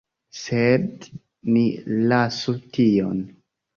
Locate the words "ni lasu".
1.57-2.57